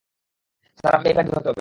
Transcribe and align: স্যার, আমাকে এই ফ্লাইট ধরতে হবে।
স্যার, 0.79 0.93
আমাকে 0.95 1.07
এই 1.09 1.13
ফ্লাইট 1.13 1.27
ধরতে 1.27 1.39
হবে। 1.39 1.49